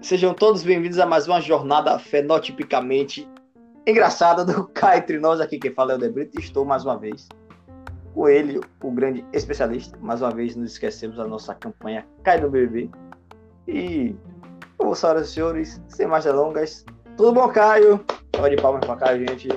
[0.00, 3.28] Sejam todos bem-vindos a mais uma jornada fenotipicamente
[3.84, 5.40] engraçada do Cá Entre Nós.
[5.40, 7.28] Aqui quem fala é o Debrito estou mais uma vez
[8.14, 9.98] com ele, o grande especialista.
[10.00, 12.88] Mais uma vez nos esquecemos da nossa campanha Cai no BBB.
[13.66, 14.14] E,
[14.76, 17.98] como senhoras e senhores, sem mais delongas, tudo bom, Caio?
[18.30, 19.48] Pode de palmas pra cá, gente.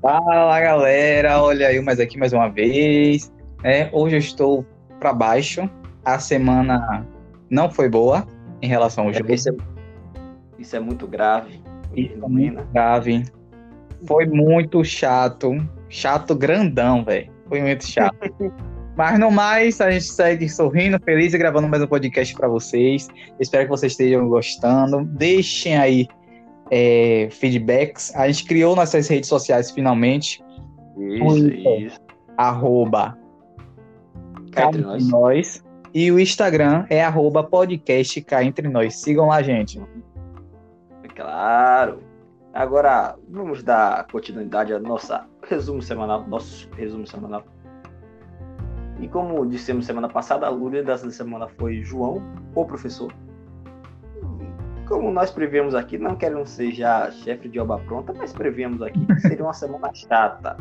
[0.00, 3.30] Fala galera, olha aí mais aqui mais uma vez.
[3.62, 4.66] É, hoje eu estou
[4.98, 5.68] para baixo.
[6.06, 7.06] A semana
[7.50, 8.26] não foi boa
[8.62, 9.32] em relação ao É, jogo.
[9.32, 9.52] isso, é,
[10.58, 11.62] isso é muito grave.
[11.96, 13.24] Isso é muito grave.
[14.06, 15.56] Foi muito chato.
[15.88, 17.30] Chato grandão, velho.
[17.48, 18.16] Foi muito chato.
[18.96, 23.08] Mas no mais, a gente segue sorrindo, feliz e gravando mais um podcast para vocês.
[23.38, 25.04] Espero que vocês estejam gostando.
[25.04, 26.06] Deixem aí
[26.70, 28.14] é, feedbacks.
[28.14, 30.42] A gente criou nossas redes sociais finalmente.
[30.98, 32.00] Isso, isso.
[32.36, 33.16] Arroba
[34.52, 35.08] Cá entre nós.
[35.08, 35.64] Nós.
[35.92, 39.00] E o Instagram é arroba podcast cá entre nós.
[39.00, 39.82] Sigam lá, gente.
[41.16, 41.98] Claro.
[42.52, 45.12] Agora, vamos dar continuidade ao nosso
[45.48, 47.44] resumo semanal, nosso resumo semanal.
[49.00, 52.22] E como dissemos semana passada, a líder dessa semana foi João,
[52.54, 53.12] o professor.
[54.86, 59.04] Como nós prevemos aqui, não querendo ser já chefe de obra pronta, mas prevemos aqui
[59.06, 60.56] que seria uma semana chata.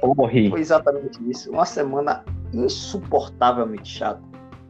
[0.00, 1.50] Foi exatamente isso.
[1.50, 4.27] Uma semana insuportavelmente chata.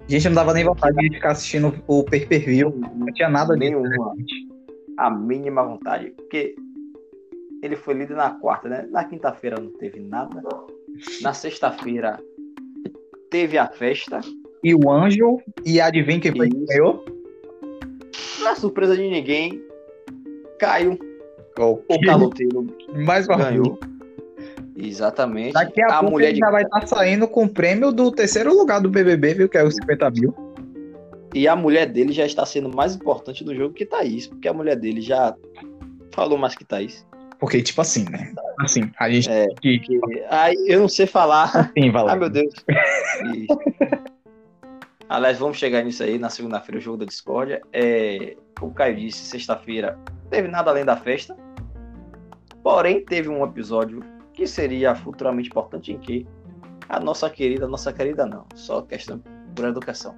[0.09, 2.70] Gente, não dava nem vontade de ficar assistindo o pay-per-view.
[2.95, 3.78] Não tinha nada disso.
[3.78, 4.14] Nenhuma.
[4.97, 6.11] a mínima vontade.
[6.17, 6.56] Porque
[7.62, 8.89] ele foi líder na quarta, né?
[8.91, 10.41] Na quinta-feira não teve nada.
[11.20, 12.19] Na sexta-feira
[13.31, 14.20] teve a festa.
[14.64, 17.05] E o Anjo, e adivinha quem foi que ganhou?
[18.42, 19.62] Na surpresa de ninguém,
[20.59, 20.98] caiu.
[21.59, 22.67] O O caloteiro
[23.05, 23.48] Mais uma vez.
[23.51, 23.79] ganhou.
[24.81, 25.53] Exatamente.
[25.55, 26.41] Daqui a, pouco mulher ele de...
[26.41, 29.48] já vai estar saindo com o prêmio do terceiro lugar do BBB, viu?
[29.48, 30.35] Que é os 50 mil.
[31.35, 34.27] E a mulher dele já está sendo mais importante do jogo que Thaís.
[34.27, 35.35] Porque a mulher dele já
[36.13, 37.07] falou mais que Thaís.
[37.39, 38.33] Porque, tipo assim, né?
[38.61, 39.47] Assim, a gente É.
[39.61, 39.79] que...
[40.01, 41.45] Porque- Aí eu não sei falar.
[41.55, 42.11] Assim, Valério.
[42.11, 42.55] Ai, meu Deus.
[43.35, 43.47] E-
[45.08, 47.63] Aliás, vamos chegar nisso aí na segunda-feira, o jogo da discórdia.
[47.73, 49.98] É, o Caio disse, sexta-feira,
[50.31, 51.35] teve nada além da festa.
[52.63, 54.02] Porém, teve um episódio
[54.39, 56.25] que seria futuramente importante em que
[56.89, 59.21] a nossa querida, nossa querida não, só questão
[59.53, 60.15] por educação.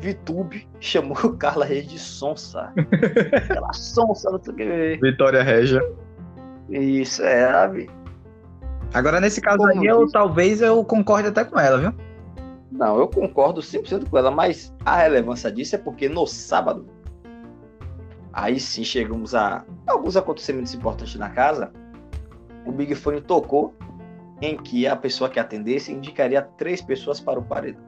[0.00, 2.72] Vitube chamou Carla Reis de sonsa.
[3.32, 4.98] Aquela sonsa, não sei o que.
[5.00, 5.80] Vitória Regia.
[6.68, 7.88] Isso, é, sabe?
[8.92, 11.94] Agora, nesse caso Como aí, eu talvez eu concorde até com ela, viu?
[12.72, 16.84] Não, eu concordo 100% com ela, mas a relevância disso é porque no sábado,
[18.32, 21.72] aí sim chegamos a alguns acontecimentos importantes na casa.
[22.66, 23.74] O Big Fone tocou
[24.40, 27.82] em que a pessoa que atendesse indicaria três pessoas para o paredão.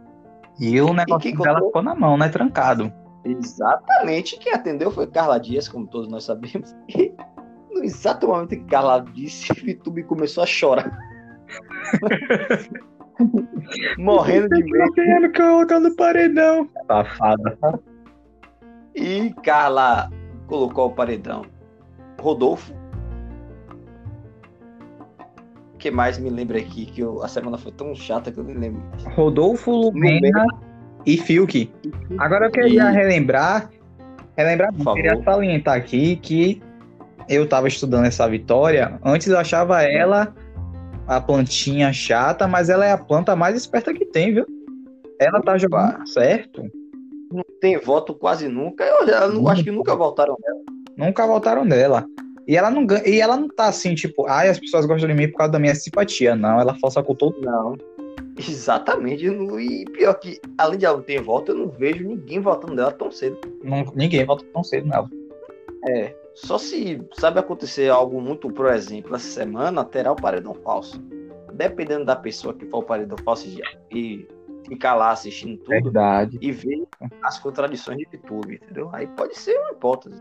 [0.59, 1.69] E o negócio dela colocou?
[1.69, 2.29] ficou na mão, né?
[2.29, 2.93] Trancado.
[3.25, 6.75] Exatamente, quem atendeu foi Carla Dias, como todos nós sabemos.
[7.75, 10.97] E no exato momento que Carla disse, Vitube começou a chorar.
[13.99, 14.93] Morrendo de medo.
[14.93, 16.69] querendo colocar no paredão.
[16.87, 17.59] Safada.
[18.95, 20.09] E Carla
[20.47, 21.45] colocou o paredão.
[22.21, 22.73] Rodolfo.
[25.84, 26.87] Que mais me lembra aqui?
[26.87, 28.83] Que eu- a semana foi tão chata que eu nem lembro.
[29.15, 30.47] Rodolfo, Lumena
[31.05, 31.71] e Fiuk.
[32.17, 33.69] Agora eu queria E- relembrar,
[34.34, 35.03] relembrar, Por não, favor.
[35.03, 36.62] queria salientar aqui que
[37.28, 38.99] eu tava estudando essa Vitória.
[39.05, 40.34] Antes eu achava ela
[41.06, 44.47] a plantinha chata, mas ela é a planta mais esperta que tem, viu?
[45.21, 46.62] Ela tá jogando certo.
[47.31, 48.84] Não tem voto quase nunca.
[48.84, 50.61] Eu já não, acho que nunca voltaram nela.
[50.97, 52.06] Nunca voltaram dela.
[52.47, 55.15] E ela não ganha, e ela não tá assim, tipo, ai, as pessoas gostam de
[55.15, 56.37] mim por causa da minha simpatia.
[56.37, 57.75] Não, ela força com todo Não.
[58.37, 59.27] Exatamente.
[59.27, 62.93] E pior que, além de ela não ter voto, eu não vejo ninguém votando nela
[62.93, 63.38] tão cedo.
[63.62, 65.09] não, ninguém volta tão cedo nela.
[65.88, 66.15] É.
[66.34, 71.00] Só se sabe acontecer algo muito, por exemplo, essa semana terá o paredão falso.
[71.53, 73.62] Dependendo da pessoa que for o paredão falso e-
[73.97, 74.28] e
[74.66, 76.38] ficar lá assistindo tudo Verdade.
[76.41, 76.82] e ver
[77.23, 78.91] as contradições de YouTube, entendeu?
[78.93, 80.20] Aí pode ser uma hipótese.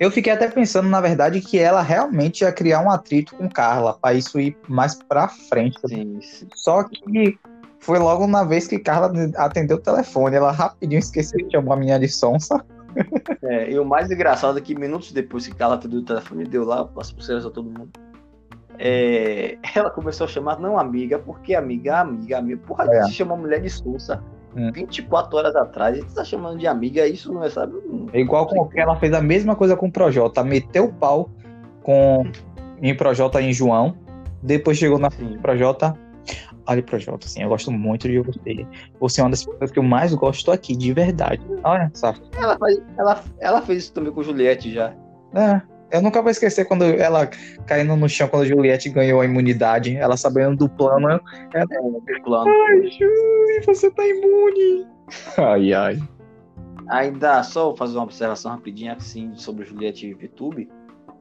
[0.00, 3.94] Eu fiquei até pensando, na verdade, que ela realmente ia criar um atrito com Carla,
[4.00, 5.78] pra isso ir mais pra frente.
[5.86, 6.48] Sim, sim.
[6.54, 7.38] Só que
[7.78, 10.36] foi logo na vez que Carla atendeu o telefone.
[10.36, 12.64] Ela rapidinho esqueceu de chamar a menina de sonsa.
[13.42, 16.62] É, e o mais engraçado é que minutos depois que Carla atendeu o telefone, deu
[16.62, 17.90] lá as pulseiras a todo mundo.
[18.78, 22.60] É, ela começou a chamar, não amiga, porque amiga, amiga, amiga.
[22.66, 23.02] Porra, É.
[23.02, 24.22] você chama mulher de Sousa
[24.56, 24.70] Hum.
[24.72, 27.72] 24 horas atrás e tu tá chamando de amiga, isso não é, sabe?
[27.86, 30.44] Não- É igual com que ela fez a mesma coisa com o Projota.
[30.44, 31.30] Meteu o pau
[31.82, 32.24] com
[32.82, 33.96] em Projota em João.
[34.42, 35.38] Depois chegou na Sim.
[35.40, 35.96] Projota.
[36.66, 38.66] Ali Projota, assim, eu gosto muito de você.
[39.00, 41.40] Você é uma das pessoas que eu mais gosto aqui, de verdade.
[41.64, 42.14] Olha, só.
[42.40, 44.92] Ela, faz- ela, ela fez isso também com Juliette já.
[45.34, 45.60] É,
[45.92, 47.26] eu nunca vou esquecer quando ela
[47.66, 49.96] caindo no chão quando a Juliette ganhou a imunidade.
[49.96, 51.20] Ela sabendo do plano.
[51.54, 51.66] Ela,
[52.24, 52.50] Plano.
[52.68, 54.86] ai, Juli, você tá imune.
[55.38, 55.98] Ai, ai.
[56.88, 60.70] Ainda só vou fazer uma observação rapidinha assim sobre o Juliette e VTube.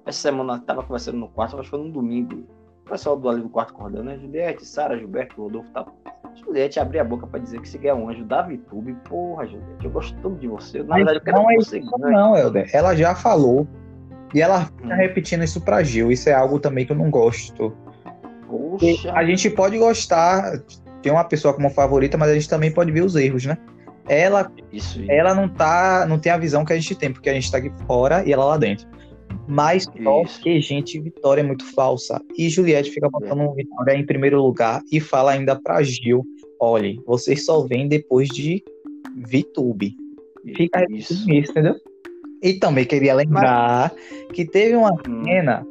[0.06, 2.44] Essa semana eu tava conversando no quarto, acho que foi no domingo.
[2.86, 4.18] O pessoal do ali do quarto acordando, né?
[4.18, 5.96] Juliette, Sara, Gilberto, Rodolfo e tal.
[6.36, 8.94] Juliette abria a boca pra dizer que se é um anjo da VTube.
[9.08, 10.80] Porra, Juliette, eu gosto tanto de você.
[10.80, 12.14] Na Mas verdade, eu quero não é que você isso, ganhe.
[12.14, 12.70] não, Helder.
[12.74, 13.68] Ela já falou.
[14.34, 14.98] E ela fica Hum.
[14.98, 16.12] repetindo isso pra Gil.
[16.12, 17.76] Isso é algo também que eu não gosto.
[18.48, 19.12] Poxa.
[19.14, 20.62] A gente pode gostar
[21.02, 23.58] de uma pessoa como favorita, mas a gente também pode ver os erros, né?
[24.08, 27.34] Ela, Isso, ela não tá, não tem a visão que a gente tem, porque a
[27.34, 28.88] gente tá aqui fora e ela lá dentro.
[29.48, 32.22] Mas só que, gente, Vitória é muito falsa.
[32.38, 36.24] E Juliette fica botando Vitória em primeiro lugar e fala ainda pra Gil:
[36.60, 38.64] olhe, vocês só vêm depois de
[39.16, 39.96] VTube.
[40.56, 41.14] Fica isso.
[41.32, 41.76] isso, entendeu?
[42.42, 43.94] E também queria lembrar
[44.34, 45.66] que teve uma Hum, cena.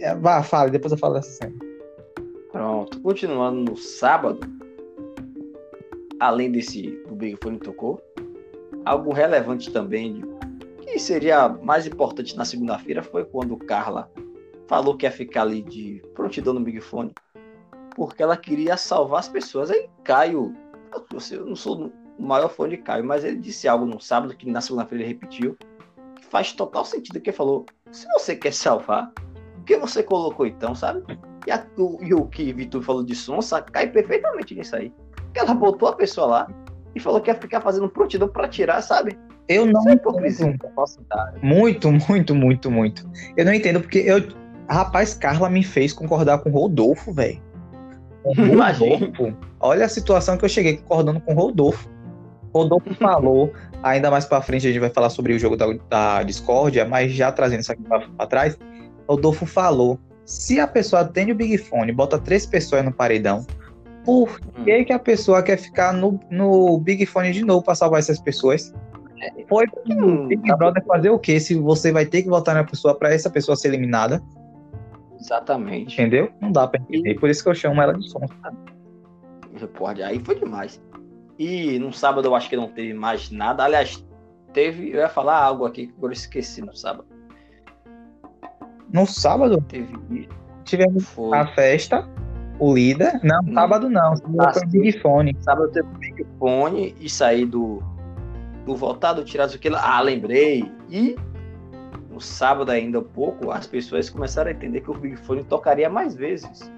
[0.00, 1.54] É, Vá, fale, depois eu falo dessa cena.
[2.50, 3.00] Pronto.
[3.00, 4.40] Continuando no sábado,
[6.18, 8.00] além desse do Big Fone tocou,
[8.84, 10.22] algo relevante também,
[10.80, 14.10] que seria mais importante na segunda-feira, foi quando Carla
[14.66, 17.12] falou que ia ficar ali de prontidão no Big Fone,
[17.94, 19.70] porque ela queria salvar as pessoas.
[19.70, 20.54] Aí Caio,
[21.30, 24.50] eu não sou o maior fã de Caio, mas ele disse algo no sábado que
[24.50, 25.56] na segunda-feira ele repetiu,
[26.16, 30.46] que faz total sentido, que ele falou, se você quer salvar, por que você colocou
[30.46, 31.02] então, sabe?
[31.46, 34.92] E, a- o, e o que Vitor falou de Sonsa cai perfeitamente nisso aí.
[35.16, 36.48] Porque ela botou a pessoa lá
[36.94, 39.18] e falou que ia ficar fazendo prontidão pra tirar, sabe?
[39.48, 40.46] Eu não é hipocrisia.
[41.42, 43.10] Muito, muito, muito, muito.
[43.36, 44.22] Eu não entendo porque eu.
[44.68, 47.40] Rapaz, Carla me fez concordar com o Rodolfo, velho.
[48.24, 48.34] O.
[48.98, 49.36] Rodolfo.
[49.60, 51.88] Olha a situação que eu cheguei concordando com o Rodolfo.
[52.54, 53.52] Rodolfo falou,
[53.82, 57.12] ainda mais pra frente a gente vai falar sobre o jogo da, da discórdia, mas
[57.12, 58.58] já trazendo isso aqui pra, pra trás,
[59.08, 63.46] Rodolfo falou: se a pessoa atende o Big Fone, bota três pessoas no paredão,
[64.04, 68.00] por que, que a pessoa quer ficar no, no Big Fone de novo pra salvar
[68.00, 68.72] essas pessoas?
[69.48, 71.40] Foi pro Hum, Big tá Brother fazer o quê?
[71.40, 74.22] Se você vai ter que votar na pessoa pra essa pessoa ser eliminada,
[75.20, 75.94] Exatamente.
[75.94, 76.30] entendeu?
[76.40, 77.16] Não dá pra entender.
[77.16, 78.20] Por isso que eu chamo ela de som.
[79.74, 80.80] Porra, aí foi demais.
[81.38, 83.64] E no sábado eu acho que não teve mais nada.
[83.64, 84.04] Aliás,
[84.52, 84.90] teve.
[84.90, 87.06] Eu ia falar algo aqui que agora eu esqueci no sábado.
[88.92, 90.28] No sábado, Teve.
[90.64, 91.36] tivemos Foi.
[91.36, 92.08] a festa,
[92.58, 93.20] o líder.
[93.22, 94.16] Não, sábado não.
[94.16, 94.80] Sábado Ah, foi sim.
[94.80, 95.36] Big Fone.
[95.40, 97.82] Sábado teve o Big Fone e sair do,
[98.64, 99.76] do voltado, tirar aquilo.
[99.78, 100.72] Ah, lembrei.
[100.88, 101.16] E
[102.10, 105.88] no sábado ainda um pouco, as pessoas começaram a entender que o Big Fone tocaria
[105.90, 106.72] mais vezes.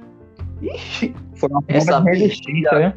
[0.61, 2.95] Ixi, Foi uma Essa resistência, né?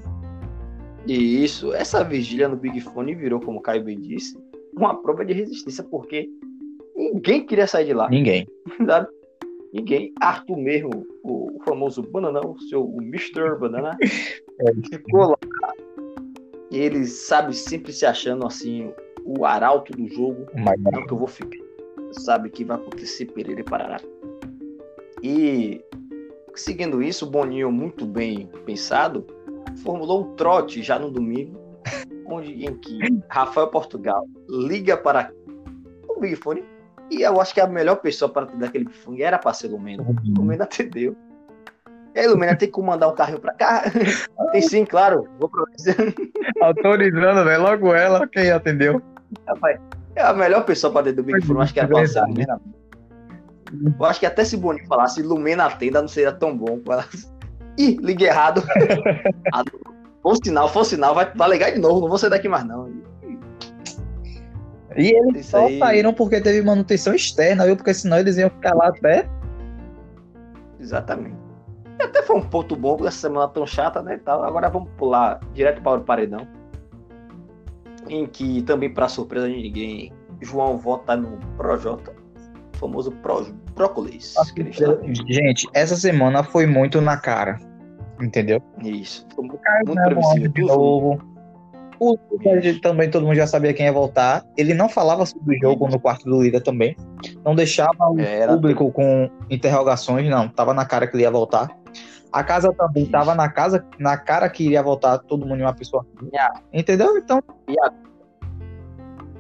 [1.06, 4.38] E isso, essa vigília no Big Fone virou, como o Caio bem disse,
[4.76, 6.30] uma prova de resistência, porque
[6.96, 8.10] ninguém queria sair de lá.
[8.10, 8.48] Ninguém.
[8.88, 9.08] sabe?
[9.74, 10.14] Ninguém.
[10.22, 13.58] Arthur mesmo, o famoso Bananão, o seu o Mr.
[13.60, 13.98] Banana,
[14.90, 15.38] ficou lá.
[16.72, 18.92] E ele, sabe, sempre se achando assim,
[19.26, 20.46] o arauto do jogo.
[20.56, 21.06] Mas não.
[21.06, 21.64] Que eu vou ficar.
[22.12, 24.00] Sabe que vai acontecer Pereira e Parará.
[25.22, 25.82] E
[26.56, 29.26] seguindo isso, o Boninho, muito bem pensado,
[29.78, 31.60] formulou um trote já no domingo,
[32.28, 35.32] onde em que Rafael Portugal liga para
[36.08, 36.64] o Big Fone.
[37.10, 39.68] E eu acho que a melhor pessoa para atender aquele Big Fone era para ser
[39.68, 40.06] Lumena.
[40.26, 41.16] Lumena atendeu.
[42.16, 43.84] E aí, Lumena, tem que mandar um carro pra cá?
[44.52, 45.28] tem sim, claro.
[45.40, 45.64] Vou pra
[46.62, 47.64] Autorizando, velho.
[47.64, 49.02] Logo ela, quem atendeu.
[49.48, 49.80] Rapaz,
[50.16, 52.32] é a melhor pessoa para dentro do Big Fone, eu acho que era ser Verdade.
[52.32, 52.62] Lumena.
[54.00, 56.80] Eu acho que até se Boninho falasse Lumena atenda, não seria tão bom.
[57.78, 58.64] Ih, liguei errado.
[60.22, 62.90] Foi sinal, foi sinal, vai, vai ligar de novo, não vou sair daqui mais não.
[64.96, 65.80] E eles Isso só aí.
[65.80, 67.76] saíram porque teve manutenção externa, viu?
[67.76, 69.28] Porque senão eles iam ficar lá até.
[70.80, 71.36] Exatamente.
[72.00, 74.18] E até foi um ponto bom, porque essa semana tão chata, né?
[74.24, 74.44] Tal.
[74.44, 76.48] Agora vamos pular direto para o paredão.
[78.08, 82.14] Em que também, para surpresa de ninguém, João vota no Projota,
[82.76, 84.36] o famoso Pro, Prócolis.
[85.28, 87.60] Gente, essa semana foi muito na cara.
[88.22, 88.62] Entendeu?
[88.84, 89.26] Isso.
[89.36, 89.60] Foi muito,
[89.96, 90.52] né, previsível.
[90.52, 91.34] de novo.
[92.00, 92.18] O
[92.82, 94.44] também todo mundo já sabia quem ia voltar.
[94.58, 96.98] Ele não falava sobre o jogo no quarto do líder também.
[97.46, 100.50] Não deixava o Era público com interrogações, não.
[100.50, 101.70] Tava na cara que ele ia voltar.
[102.32, 103.12] A casa também Isso.
[103.12, 106.06] tava na casa, na cara que iria voltar todo mundo em uma pessoa.
[106.74, 107.18] Entendeu?
[107.18, 107.42] Então,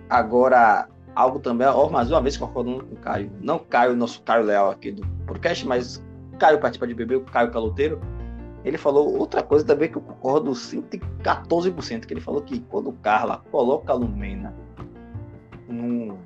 [0.09, 3.31] Agora, algo também, ó, mais uma vez concordando com o Caio.
[3.41, 6.03] Não Caio, nosso Caio Leal aqui do podcast, mas
[6.39, 7.99] Caio participa de bebê, o Caio Caloteiro.
[8.65, 13.43] ele falou outra coisa também que eu concordo 114%, que ele falou que quando Carla
[13.51, 14.53] coloca a Lumena
[15.67, 16.17] no,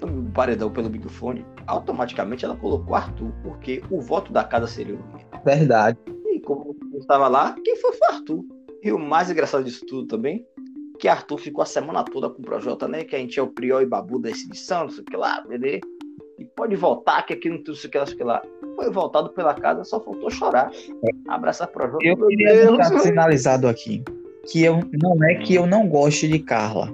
[0.00, 4.98] no paredão pelo microfone, automaticamente ela colocou Arthur, porque o voto da casa seria o
[4.98, 5.42] Lumena.
[5.44, 5.98] Verdade.
[6.26, 8.44] E como eu estava lá, quem foi foi Arthur.
[8.82, 10.46] E o mais engraçado disso tudo também,
[10.98, 13.04] que Arthur ficou a semana toda com o Projota, né?
[13.04, 15.40] Que a gente é o Prior e Babu da edição, não sei o que lá,
[15.46, 15.80] beleza?
[16.38, 18.42] E pode voltar, que aqui não tem sei o que lá, sei o que lá.
[18.76, 20.70] Foi voltado pela casa, só faltou chorar.
[21.28, 22.06] Abraçar Projota.
[22.06, 24.04] Eu queria deixar sinalizado aqui
[24.50, 26.92] que eu não é que eu não goste de Carla.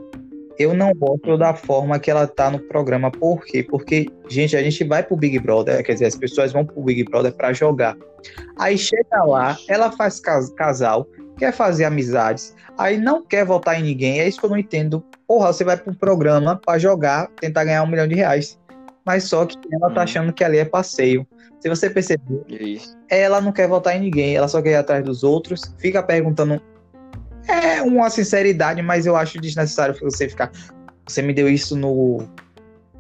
[0.59, 3.11] Eu não gosto da forma que ela tá no programa.
[3.11, 3.63] Por quê?
[3.63, 7.05] Porque, gente, a gente vai pro Big Brother, quer dizer, as pessoas vão pro Big
[7.05, 7.97] Brother pra jogar.
[8.57, 11.07] Aí chega lá, ela faz cas- casal,
[11.37, 14.21] quer fazer amizades, aí não quer votar em ninguém.
[14.21, 15.05] É isso que eu não entendo.
[15.27, 18.59] Porra, você vai pro programa pra jogar, tentar ganhar um milhão de reais.
[19.05, 20.05] Mas só que ela tá Hum.
[20.05, 21.27] achando que ali é passeio.
[21.61, 22.97] Se você perceber, Isso.
[23.09, 26.61] ela não quer votar em ninguém, ela só quer ir atrás dos outros, fica perguntando.
[27.49, 30.51] É uma sinceridade, mas eu acho desnecessário você ficar.
[31.07, 32.27] Você me deu isso no.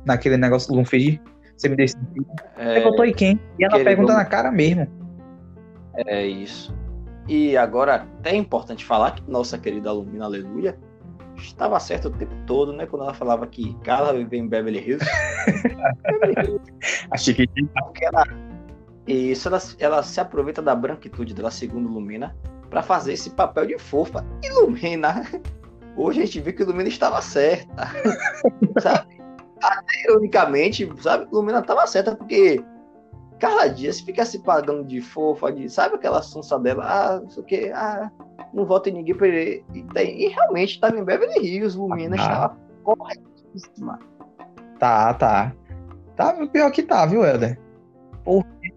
[0.04, 1.20] naquele negócio do Lunfeed?
[1.56, 1.96] Você me deu isso.
[2.56, 3.40] Você É, votou em quem?
[3.58, 4.86] E ela pergunta na cara mesmo.
[6.06, 6.74] é isso.
[7.26, 10.78] E agora, até é importante falar que nossa querida Lumina Aleluia
[11.36, 12.86] estava certa o tempo todo, né?
[12.86, 15.04] Quando ela falava que Carla vive em Beverly Hills.
[16.02, 16.72] Beverly Hills.
[17.10, 17.68] A Chiquitinha.
[17.82, 18.24] Porque ela,
[19.06, 22.36] isso, ela, ela se aproveita da branquitude dela, segundo Lumina,
[22.70, 24.24] para fazer esse papel de fofa.
[24.42, 25.26] E Lumina,
[25.96, 27.90] hoje a gente viu que Lumina estava certa.
[28.80, 29.22] sabe?
[29.62, 31.26] Até ironicamente, sabe?
[31.32, 32.62] Lumina estava certa, porque
[33.44, 36.84] Carla Dias fica se pagando de fofa, de, sabe aquela sonsa dela?
[36.86, 38.10] Ah, não sei o que, ah,
[38.52, 39.64] não vota em ninguém pra ele.
[39.74, 42.22] E, tem- e realmente estava em Beverly Hills, Lumina Ah.
[42.22, 43.98] estava corretíssima.
[44.78, 45.52] Tá, tá.
[46.16, 47.58] Tá pior que tá, viu, Helder?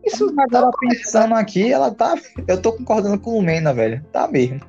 [0.04, 2.16] Isso Agora pensando aqui, ela tá.
[2.48, 4.04] Eu tô concordando com o Lumena, velho.
[4.12, 4.60] Tá mesmo.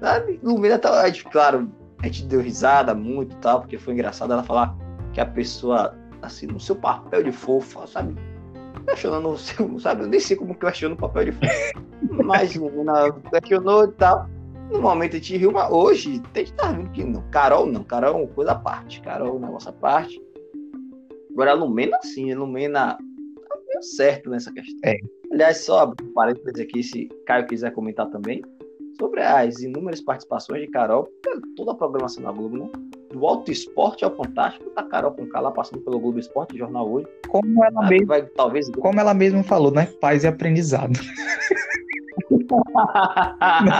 [0.00, 0.40] Sabe?
[0.42, 1.02] Lumina tá.
[1.30, 1.70] Claro,
[2.00, 4.76] a gente deu risada muito e tal, porque foi engraçado ela falar
[5.12, 8.14] que a pessoa, assim, no seu papel de fofa, sabe?
[8.86, 9.36] Questionando
[9.80, 10.02] sabe?
[10.02, 11.84] Eu nem sei como questiona o papel de fofa.
[12.24, 14.28] Mas Lumina questionou e tal.
[14.70, 17.22] No momento a gente riu, mas hoje tem que estar vendo que não.
[17.30, 19.00] Carol não, Carol é uma coisa à parte.
[19.02, 20.22] Carol é um negócio à parte.
[21.32, 24.78] Agora a Lumena sim, a Lumena tá meio certo nessa questão.
[24.84, 24.96] É.
[25.32, 28.42] Aliás, só abrir um parênteses aqui, se Caio quiser comentar também
[28.98, 31.08] sobre as inúmeras participações de Carol,
[31.56, 32.70] toda a programação da Globo, né?
[33.10, 37.06] Do Alto Esporte ao Fantástico, tá Carol com lá passando pelo Globo Esporte, Jornal Hoje.
[37.28, 38.70] Como ela, Ah, mesmo, vai, talvez.
[38.70, 39.86] como ela mesma falou, né?
[40.00, 40.98] Paz e aprendizado.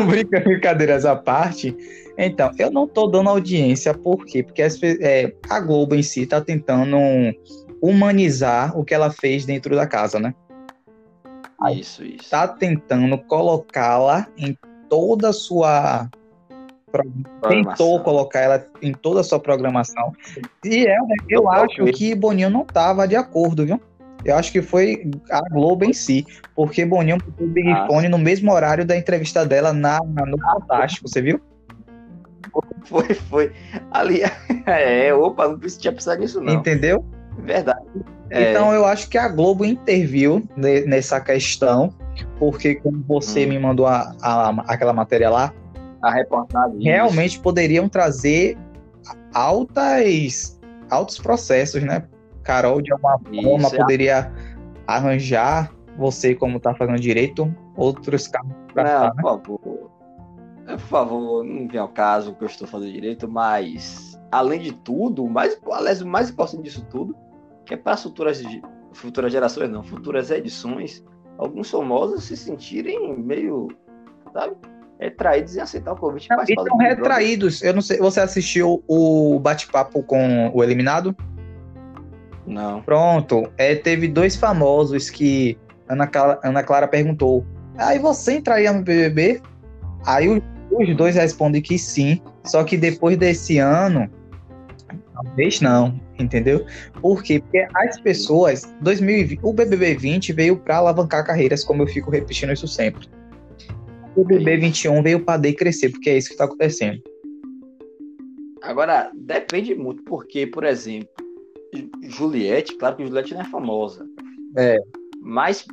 [0.00, 1.76] Não, brinca, brincadeiras à parte.
[2.16, 4.42] Então, eu não tô dando audiência, por quê?
[4.42, 4.62] Porque
[5.00, 6.96] é, a Globo em si tá tentando
[7.80, 10.34] humanizar o que ela fez dentro da casa, né?
[11.72, 12.30] isso, isso.
[12.30, 14.56] Tá tentando colocá-la em
[14.88, 16.08] toda a sua.
[17.48, 20.12] Tentou colocar ela em toda a sua programação.
[20.64, 23.80] E é, né, eu Eu acho que Boninho não tava de acordo, viu?
[24.24, 27.86] Eu acho que foi a Globo em si, porque Boninho botou o Big Ah.
[27.86, 31.40] Fone no mesmo horário da entrevista dela na, na- no Fantástico, você viu?
[32.84, 33.52] Foi, foi.
[33.90, 34.20] Ali,
[34.66, 36.52] é, opa, não tinha pensado nisso, não.
[36.54, 37.04] Entendeu?
[37.38, 37.80] Verdade.
[38.28, 41.94] É, Então eu acho que a Globo interviu ne- nessa questão,
[42.38, 43.48] porque como você Hum.
[43.50, 45.52] me mandou a, a- aquela matéria lá,
[46.02, 46.82] a reportagem.
[46.82, 48.56] realmente poderiam trazer
[49.34, 50.58] altas,
[50.90, 52.06] altos processos, né?
[52.42, 53.76] Carol, de alguma Isso, forma, é.
[53.76, 54.32] poderia
[54.86, 59.22] arranjar você, como tá fazendo direito, outros carros pra Não, cá, né?
[59.22, 59.90] por favor.
[60.66, 65.26] Por favor, não vem ao caso que eu estou fazendo direito, mas além de tudo,
[65.26, 67.16] mais, aliás, o mais importante disso tudo,
[67.66, 68.42] que é para as futuras,
[68.92, 71.04] futuras gerações, não, futuras edições,
[71.38, 73.68] alguns famosos se sentirem meio,
[74.32, 74.54] sabe,
[75.00, 76.28] retraídos em aceitar o convite.
[76.30, 77.62] Não, e estão retraídos.
[77.62, 81.16] Eu não sei, você assistiu o bate-papo com o eliminado?
[82.46, 82.82] Não.
[82.82, 87.46] Pronto, é, teve dois famosos que Ana Clara, Ana Clara perguntou:
[87.78, 89.40] Aí você entraria no BBB?
[90.04, 94.10] Aí os, os dois respondem que sim, só que depois desse ano,
[95.14, 96.66] talvez não, entendeu?
[97.00, 97.40] Por quê?
[97.40, 102.52] Porque as pessoas, 2020, o BBB 20 veio para alavancar carreiras, como eu fico repetindo
[102.52, 103.08] isso sempre.
[104.16, 107.00] O BBB 21 veio para decrescer, porque é isso que está acontecendo.
[108.62, 111.08] Agora, depende muito, porque, por exemplo,
[112.02, 114.06] Juliette, claro que Juliette não é famosa.
[114.56, 114.76] É.
[115.22, 115.66] Mas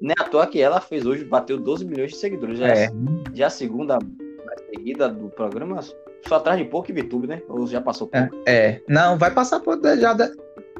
[0.00, 2.58] nem à toa que ela fez hoje, bateu 12 milhões de seguidores.
[2.58, 2.90] Já É,
[3.34, 3.98] já a segunda
[4.44, 5.80] mais seguida do programa,
[6.26, 7.42] só atrás de pouco e VTube, né?
[7.48, 8.34] Ou já passou pouco?
[8.46, 10.30] É, não, vai passar por já da-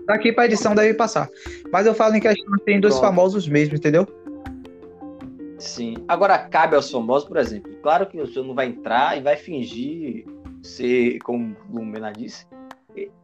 [0.07, 1.29] daqui pra edição deve passar.
[1.73, 3.07] Mas eu falo em questão assim dos Pronto.
[3.07, 4.07] famosos mesmo, entendeu?
[5.63, 5.95] Sim.
[6.09, 7.73] Agora cabe aos famosos, por exemplo.
[7.83, 10.27] Claro que o senhor não vai entrar e vai fingir
[10.61, 12.47] ser, como o Lumena disse,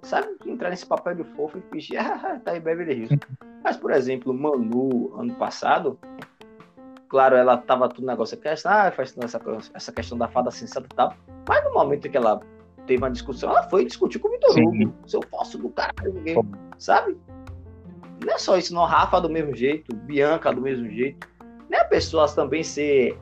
[0.03, 3.19] sabe, entrar nesse papel de fofo e fingir, ah, tá em Beverly Hills.
[3.63, 5.99] Mas, por exemplo, Manu, ano passado,
[7.09, 9.41] claro, ela tava tudo negócio aqui, ah, faz essa,
[9.75, 11.15] essa questão da fada sensata e tal.
[11.49, 12.41] Mas no momento que ela
[12.87, 16.47] teve uma discussão, ela foi discutir com o Vitor Hugo, seu posso do caralho,
[16.79, 17.17] sabe?
[18.25, 18.85] Não é só isso, não.
[18.85, 21.29] Rafa do mesmo jeito, Bianca do mesmo jeito.
[21.71, 23.19] É a pessoa também ser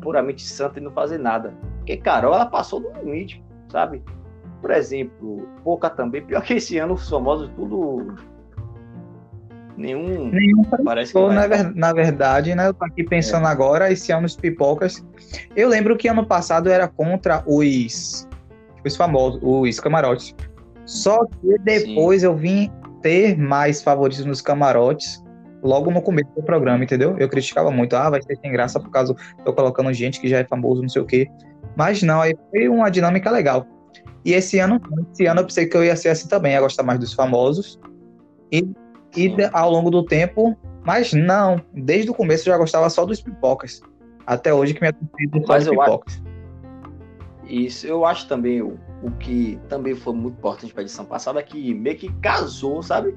[0.00, 1.54] puramente santa e não fazer nada.
[1.78, 4.02] Porque Carol, ela passou do limite, sabe?
[4.60, 6.22] Por exemplo, Pouca também.
[6.22, 8.14] Pior que esse ano os famosos tudo.
[9.76, 10.30] Nenhum.
[10.30, 12.66] Nenhum parece que na, ver, na, verdade, né?
[12.66, 13.50] Eu tô aqui pensando é.
[13.50, 15.06] agora, esse ano os pipocas.
[15.54, 18.26] Eu lembro que ano passado era contra os.
[18.84, 20.34] Os famosos, os camarotes.
[20.84, 22.26] Só que depois Sim.
[22.26, 25.22] eu vim ter mais favoritos nos camarotes
[25.62, 27.16] logo no começo do programa, entendeu?
[27.18, 30.38] Eu criticava muito, ah, vai ser sem graça por causa tô colocando gente que já
[30.38, 31.28] é famoso, não sei o quê.
[31.76, 33.66] Mas não, aí foi uma dinâmica legal.
[34.24, 34.80] E esse ano,
[35.12, 37.78] esse ano eu pensei que eu ia ser assim também, ia gostar mais dos famosos.
[38.52, 38.68] E,
[39.16, 43.20] e ao longo do tempo, mas não, desde o começo eu já gostava só dos
[43.20, 43.80] pipocas.
[44.26, 46.14] Até hoje que me atendido só dos pipocas.
[46.14, 46.28] Acho,
[47.48, 51.42] isso, eu acho também o, o que também foi muito importante para a edição passada,
[51.42, 53.14] que meio que casou, sabe?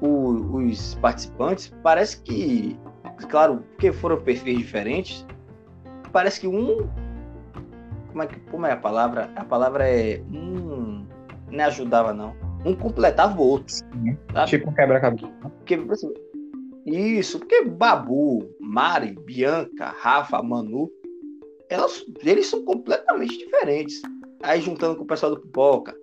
[0.00, 2.78] O, os participantes, parece que,
[3.28, 5.26] claro, porque foram perfis diferentes,
[6.12, 6.88] parece que um.
[8.08, 9.30] Como é, que, como é a palavra?
[9.36, 10.20] A palavra é.
[10.32, 11.06] Um.
[11.50, 12.34] Não ajudava, não.
[12.64, 13.74] Um completava o outro.
[14.46, 15.28] Tipo um quebra-cabeça.
[15.58, 16.12] Porque, assim,
[16.86, 20.90] isso, porque Babu, Mari, Bianca, Rafa, Manu,
[21.68, 24.00] elas, eles são completamente diferentes.
[24.42, 25.94] Aí juntando com o pessoal do Pipoca,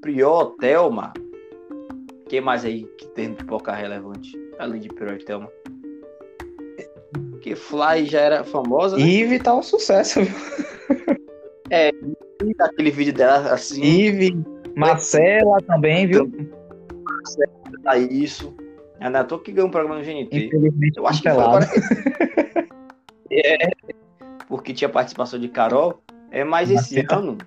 [0.00, 1.12] Prió, Thelma.
[2.28, 4.36] Quem mais aí que tem Pipoca relevante?
[4.58, 5.48] Além de e Thelma.
[7.40, 8.96] Que Fly já era famosa.
[8.96, 9.02] Né?
[9.04, 10.34] Ive tá um sucesso, viu?
[11.70, 11.90] É,
[12.60, 13.82] aquele vídeo dela assim.
[13.82, 14.44] Ive,
[14.76, 16.30] Marcela também, viu?
[17.04, 18.54] Marcela, tá isso.
[18.98, 20.50] É na toa que ganhou um programa no GNT.
[20.96, 21.66] Eu acho que foi agora.
[23.30, 23.70] é,
[24.48, 26.02] porque tinha participação de Carol.
[26.30, 27.38] É, mas esse ano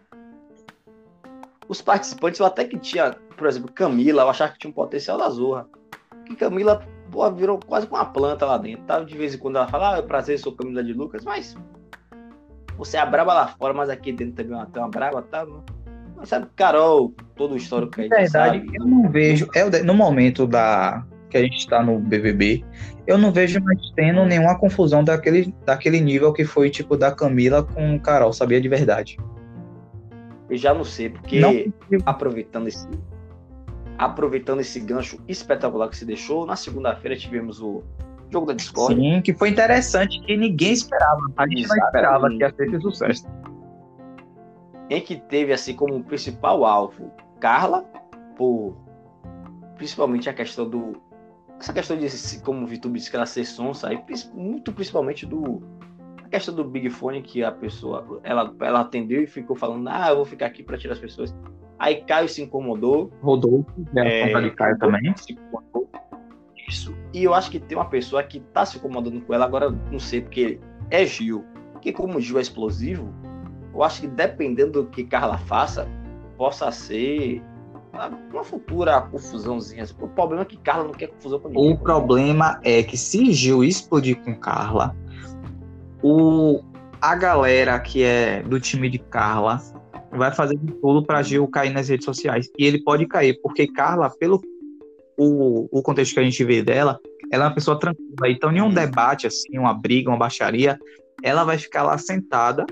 [1.70, 5.20] os participantes, eu até que tinha, por exemplo, Camila, eu achava que tinha um potencial
[5.20, 5.68] da Zorra.
[6.26, 8.84] Que Camila, pô, virou quase com uma planta lá dentro.
[8.86, 9.00] Tá?
[9.02, 11.56] De vez em quando ela fala, ah, é prazer, sou Camila de Lucas, mas
[12.76, 15.46] você é a braba lá fora, mas aqui dentro também tem uma braba, tá?
[16.16, 18.72] Mas sabe, Carol, todo o histórico que a gente verdade, sabe.
[18.74, 22.66] Eu não vejo, é, no momento da que a gente está no BBB,
[23.06, 27.62] eu não vejo mais tendo nenhuma confusão daquele, daquele nível que foi tipo da Camila
[27.62, 29.20] com Carol, sabia de verdade.
[30.50, 31.54] Eu já não sei, porque não.
[32.06, 32.88] aproveitando esse
[33.98, 37.84] aproveitando esse gancho espetacular que se deixou, na segunda-feira tivemos o
[38.32, 38.96] jogo da Discord.
[38.96, 41.20] Sim, que foi interessante, que ninguém esperava.
[41.36, 43.28] A gente não esperava que ia ser esse sucesso.
[44.90, 47.84] Em que teve assim como principal alvo Carla,
[48.38, 48.78] por
[49.76, 50.94] principalmente a questão do
[51.60, 54.02] essa questão de como o Vitor disse que ela ser sonsa, aí,
[54.34, 55.62] muito principalmente do
[56.30, 60.18] questão do Big Fone que a pessoa ela, ela atendeu e ficou falando, ah, eu
[60.18, 61.36] vou ficar aqui para tirar as pessoas.
[61.78, 63.12] Aí Caio se incomodou.
[63.22, 65.14] Rodolfo, né, é, de Caio também.
[65.16, 65.90] Se incomodou.
[66.68, 66.96] Isso.
[67.14, 70.00] E eu acho que tem uma pessoa que tá se incomodando com ela, agora não
[70.00, 70.60] sei, porque
[70.92, 71.44] é Gil.
[71.74, 73.14] Porque como Gil é explosivo,
[73.74, 75.88] eu acho que dependendo do que Carla faça,
[76.38, 77.42] possa ser
[78.32, 79.86] uma futura confusãozinha.
[80.00, 81.74] O problema é que Carla não quer confusão com ninguém.
[81.74, 84.96] O problema é que se Gil explodir com Carla,
[86.02, 86.62] o,
[87.02, 89.62] a galera que é do time de Carla
[90.12, 92.50] vai fazer de tudo para Gil cair nas redes sociais.
[92.58, 94.42] E ele pode cair, porque Carla, pelo
[95.18, 97.00] o, o contexto que a gente vê dela,
[97.32, 98.30] ela é uma pessoa tranquila.
[98.30, 100.80] Então, nenhum debate, assim, uma briga, uma baixaria,
[101.22, 102.66] ela vai ficar lá sentada,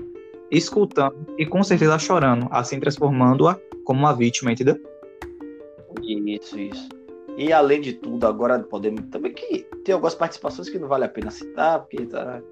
[0.50, 4.80] escutando e com certeza chorando, assim transformando-a como uma vítima, entendeu?
[6.02, 6.88] Isso, isso.
[7.36, 11.08] E além de tudo, agora podemos também que tem algumas participações que não vale a
[11.08, 12.42] pena citar, porque tá,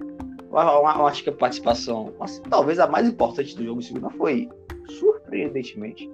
[0.63, 2.13] eu acho que a participação,
[2.49, 4.49] talvez a mais importante do jogo segunda foi,
[4.89, 6.11] surpreendentemente,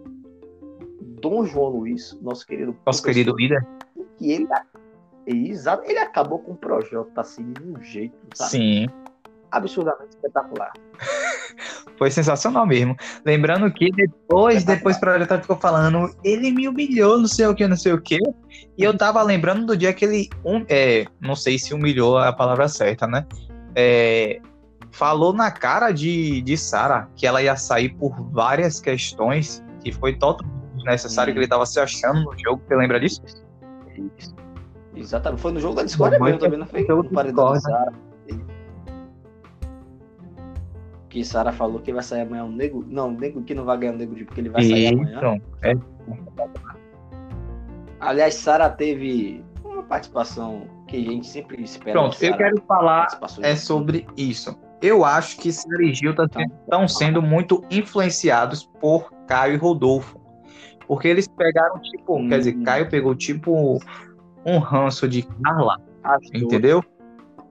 [1.20, 2.76] Dom João Luiz, nosso querido.
[2.84, 3.64] Nosso querido líder.
[4.20, 4.48] E ele,
[5.26, 8.50] exato, ele acabou com o projeto assim de um jeito, sabe?
[8.50, 8.86] Sim.
[9.50, 10.72] Absurdamente espetacular.
[11.96, 12.96] Foi sensacional mesmo.
[13.24, 17.68] Lembrando que depois, depois o projeto ficou falando, ele me humilhou, não sei o que,
[17.68, 18.18] não sei o que.
[18.76, 22.32] E eu tava lembrando do dia que ele, um, é, não sei se humilhou a
[22.32, 23.26] palavra certa, né?
[23.74, 24.40] É,
[24.90, 30.14] falou na cara de, de Sara que ela ia sair por várias questões, que foi
[30.16, 32.62] totalmente desnecessário, que ele estava se achando no jogo.
[32.66, 33.22] Você lembra disso?
[34.94, 35.40] Exatamente.
[35.40, 36.84] Foi no jogo da Discord mesmo também, não foi?
[36.86, 37.92] No paredão da Sara.
[41.12, 42.82] que Sara falou que vai sair amanhã um nego.
[42.88, 45.18] Não, o nego que não vai ganhar o nego de porque ele vai sair amanhã.
[45.18, 45.74] Então, é,
[48.00, 51.92] Aliás, Sara teve uma participação que a gente sempre espera.
[51.98, 53.08] pronto, eu quero falar
[53.40, 54.56] é sobre isso.
[54.82, 60.20] Eu acho que Sara e Gil estão sendo muito influenciados por Caio e Rodolfo.
[60.86, 62.28] Porque eles pegaram, tipo, Hum.
[62.28, 63.78] quer dizer, Caio pegou, tipo,
[64.44, 65.76] um ranço de Carla,
[66.34, 66.82] entendeu?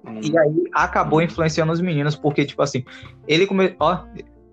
[0.05, 0.19] Hum.
[0.21, 1.23] E aí acabou Hum.
[1.23, 2.83] influenciando os meninos, porque, tipo assim,
[3.27, 3.77] ele começou.
[3.79, 3.99] Ó,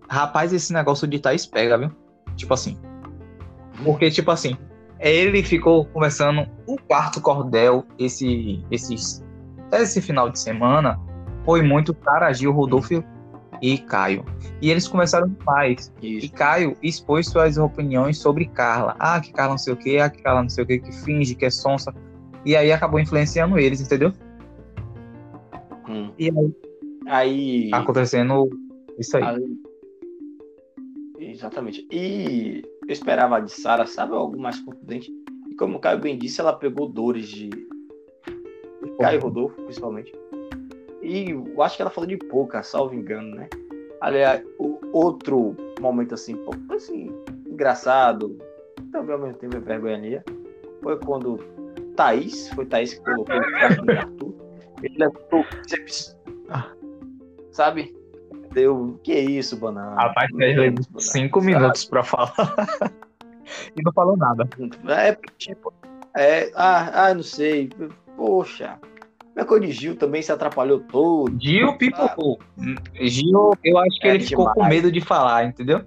[0.09, 1.91] rapaz, esse negócio de Thaís pega, viu?
[2.37, 2.79] Tipo assim.
[3.85, 4.57] Porque, tipo assim,
[5.01, 9.25] ele ficou conversando o quarto cordel esse, esses,
[9.73, 10.99] esse final de semana.
[11.45, 13.03] Foi muito cara, Gil, Rodolfo
[13.63, 14.25] e Caio.
[14.61, 15.93] E eles conversaram demais.
[16.03, 16.33] E Isso.
[16.33, 18.95] Caio expôs suas opiniões sobre Carla.
[18.99, 20.93] Ah, que Carla não sei o que, ah, que Carla não sei o que, que
[20.93, 21.95] finge, que é sonsa.
[22.45, 24.13] E aí acabou influenciando eles, entendeu?
[25.89, 26.13] Hum.
[26.19, 26.53] E aí
[27.07, 27.71] Aí.
[27.73, 28.49] acontecendo
[28.99, 29.23] isso aí.
[29.25, 29.59] aí-
[31.19, 31.87] Exatamente.
[31.91, 35.13] E eu esperava de Sara, sabe, algo mais contundente.
[35.51, 37.51] E como o Caio bem disse, ela pegou dores de.
[38.99, 40.13] Caio Rodolfo, principalmente.
[41.03, 43.49] E eu acho que ela falou de pouca, salvo engano, né?
[44.01, 47.11] Aliás, o outro momento assim, pô, assim,
[47.47, 48.39] engraçado,
[48.91, 50.25] também ao mesmo tempo é vergonha
[50.83, 51.37] foi quando
[51.97, 54.35] Thaís, foi Thaís que colocou o Arthur,
[54.83, 56.17] ele levantou o bíceps,
[57.51, 57.98] sabe?
[58.53, 59.95] Deu, que isso, banana?
[59.95, 62.33] Rapaz, Deus, levou cinco minutos pra falar.
[63.77, 64.49] e não falou nada.
[64.89, 65.73] É, tipo,
[66.17, 67.71] é, ah, ah, não sei,
[68.17, 68.79] poxa,
[69.39, 71.41] minha coisa de Gil também se atrapalhou todo.
[71.41, 72.41] Gil pipocou.
[73.01, 74.75] Gil, eu acho que É ele ficou com demais.
[74.75, 75.83] medo de falar, entendeu?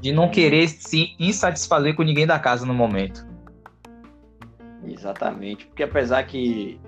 [0.00, 3.24] De não querer se insatisfazer com ninguém da casa no momento.
[4.84, 6.80] Exatamente, porque apesar que.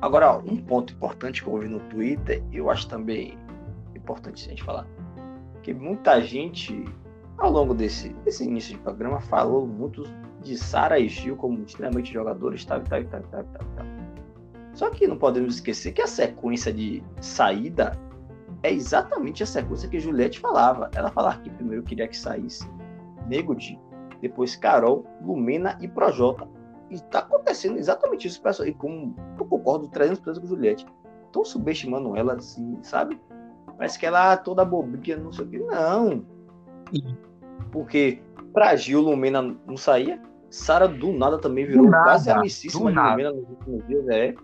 [0.00, 3.36] Agora, um ponto importante que eu ouvi no Twitter, eu acho também
[4.02, 4.86] importante a gente falar,
[5.62, 6.84] que muita gente,
[7.38, 10.02] ao longo desse, desse início de programa, falou muito
[10.42, 13.86] de Sara e Gil como extremamente jogadores, tal, e tal, e tal, tal, tal, tal.
[14.74, 17.98] Só que não podemos esquecer que a sequência de saída
[18.62, 20.90] é exatamente a sequência que Juliette falava.
[20.94, 22.66] Ela falava que primeiro queria que saísse
[23.26, 23.78] Nego Di,
[24.20, 26.48] depois Carol, Lumena e Projota.
[26.90, 28.68] E tá acontecendo exatamente isso, pessoal.
[28.68, 30.86] E como eu concordo 300% com Juliette.
[31.26, 33.18] Estão subestimando ela, assim, sabe?
[33.82, 35.58] Parece que ela é toda bobrinha, não sei o que.
[35.58, 36.24] Não.
[37.72, 40.22] Porque pra Gil, Lumena não saía.
[40.48, 42.96] Sara do nada também virou nada, quase amicíssima de.
[42.96, 44.34] Lumena nos últimos dias, é.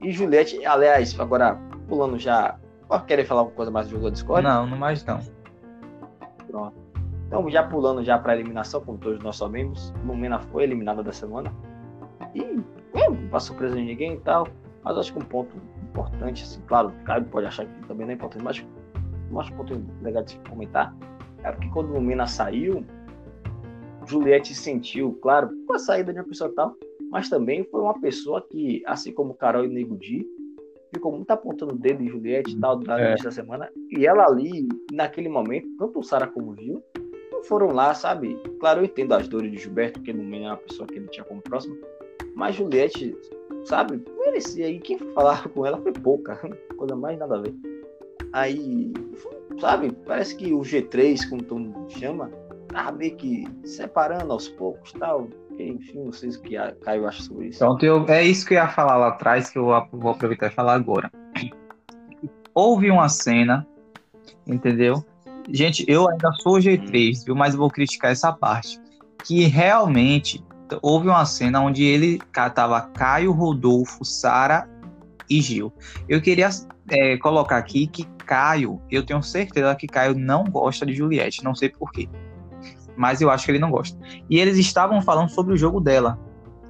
[0.00, 2.58] E Juliette, aliás, agora pulando já.
[2.88, 4.48] Ó, querer falar alguma coisa mais do jogo da Discord?
[4.48, 5.20] Não, não mais não.
[6.46, 6.74] Pronto.
[7.26, 11.52] Então, já pulando já para eliminação, como todos nós sabemos, Lumena foi eliminada da semana.
[12.34, 12.40] E
[12.94, 14.48] é, não para surpresa de ninguém e tal.
[14.82, 15.54] Mas acho que um ponto
[15.96, 18.64] importante, assim, claro, o Caio pode achar que também não é importante, mas
[19.40, 20.94] acho um ponto legal de se comentar
[21.42, 22.84] é porque quando Lumena saiu,
[24.06, 26.74] Juliette sentiu, claro, com a saída de uma pessoa tal,
[27.10, 30.26] mas também foi uma pessoa que, assim como Carol e Nego Di,
[30.92, 33.24] ficou muito apontando o dedo em Juliette e tal, durante É.
[33.24, 33.70] da semana.
[33.96, 36.82] E ela ali, naquele momento, tanto Sara como o Gil,
[37.30, 38.36] não foram lá, sabe?
[38.58, 41.24] Claro, eu entendo as dores de Gilberto, porque Lumena é uma pessoa que ele tinha
[41.24, 41.76] como próximo,
[42.34, 43.16] mas Juliette,
[43.64, 44.68] sabe, merecia.
[44.68, 46.36] E quem falar com ela foi pouca,
[46.76, 47.54] coisa mais nada a ver.
[48.32, 48.92] Aí,
[49.58, 52.30] sabe, parece que o G3, como todo mundo chama,
[52.70, 55.28] tava meio que separando aos poucos tal.
[55.58, 57.60] Enfim, não sei o que a Caio acha sobre isso.
[57.60, 60.54] Pronto, eu- é isso que eu ia falar lá atrás, que eu vou aproveitar e
[60.54, 61.10] falar agora.
[62.54, 63.66] Houve uma cena,
[64.46, 65.02] entendeu?
[65.48, 67.34] Gente, eu ainda sou o G3, viu?
[67.34, 68.78] Mas eu vou criticar essa parte.
[69.24, 70.44] Que realmente
[70.82, 74.68] houve uma cena onde ele ca- tava Caio, Rodolfo, Sara
[75.28, 75.72] e Gil.
[76.08, 76.48] Eu queria
[76.88, 81.54] é, colocar aqui que Caio, eu tenho certeza que Caio não gosta de Juliette, não
[81.54, 82.08] sei porquê.
[82.96, 83.98] Mas eu acho que ele não gosta.
[84.30, 86.18] E eles estavam falando sobre o jogo dela.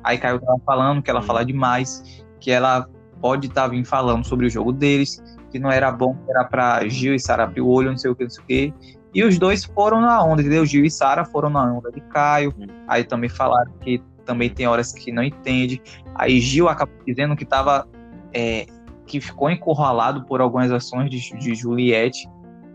[0.03, 2.89] Aí Caio tava falando que ela fala demais, que ela
[3.21, 6.87] pode estar vindo falando sobre o jogo deles, que não era bom, que era pra
[6.89, 8.75] Gil e Sara abrir o olho, não sei o que, não sei o que.
[9.17, 10.67] E os dois foram na onda, entendeu?
[10.67, 12.53] Gil e Sara foram na onda de Caio.
[12.59, 12.67] Hum.
[12.87, 15.81] Aí também falaram que também tem horas que não entende.
[16.15, 17.89] Aí Gil acabou dizendo que tava.
[18.35, 18.67] é,
[19.07, 22.29] que ficou encurralado por algumas ações de, de Juliette.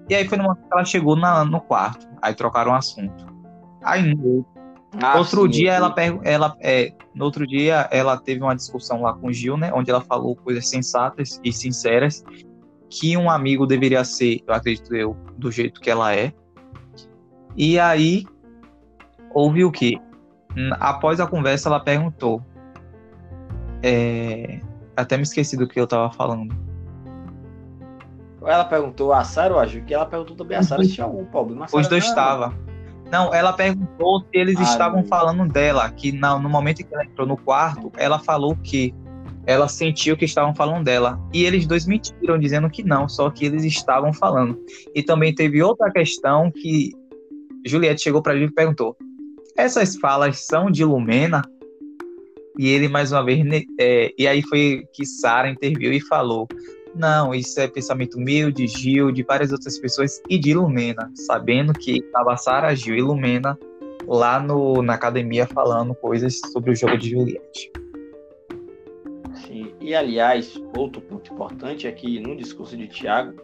[0.09, 2.07] E aí foi no momento que ela chegou na- no quarto.
[2.21, 3.25] Aí trocaram o assunto.
[3.83, 4.45] Aí no
[5.01, 9.01] Ah, outro sim, dia eu- ela, ela é, no outro dia ela teve uma discussão
[9.01, 12.23] lá com o Gil, né, onde ela falou coisas sensatas e sinceras
[12.91, 16.33] que um amigo deveria ser, eu acredito eu, do jeito que ela é.
[17.55, 18.25] E aí
[19.33, 19.97] houve o quê?
[20.55, 22.43] N- Após a conversa ela perguntou,
[23.81, 24.59] é,
[24.95, 26.53] até me esqueci do que eu tava falando.
[28.43, 31.05] Ela perguntou a Sara ou a Ju, que ela perguntou também a Sara se tinha
[31.05, 31.67] algum problema.
[31.71, 32.53] Os dois estavam.
[33.11, 36.93] Não, ela perguntou se eles Ah, estavam falando dela, que não, no momento em que
[36.93, 38.93] ela entrou no quarto, ela falou que
[39.45, 41.19] ela sentiu que estavam falando dela.
[41.33, 44.59] E eles dois mentiram, dizendo que não, só que eles estavam falando.
[44.93, 46.91] E também teve outra questão que
[47.65, 48.95] Juliette chegou pra ele e perguntou:
[49.57, 51.41] essas falas são de Lumena?
[52.57, 53.45] E ele mais uma vez,
[53.79, 56.47] é, e aí foi que Sara interviu e falou:
[56.95, 61.73] não, isso é pensamento meu, de Gil, de várias outras pessoas e de Lumena, sabendo
[61.73, 63.57] que estava Sara, Gil e Lumena
[64.07, 67.71] lá no, na academia falando coisas sobre o jogo de Juliette.
[69.81, 73.41] E aliás, outro ponto importante é que no discurso de Tiago,